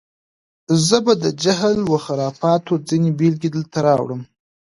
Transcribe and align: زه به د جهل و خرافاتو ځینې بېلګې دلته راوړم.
زه 0.87 0.97
به 1.05 1.13
د 1.23 1.25
جهل 1.43 1.77
و 1.85 1.93
خرافاتو 2.05 2.73
ځینې 2.89 3.09
بېلګې 3.19 3.49
دلته 3.55 3.77
راوړم. 3.87 4.21